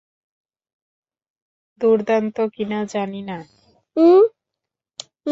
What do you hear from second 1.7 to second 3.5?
দুর্দান্ত কিনা জানি না।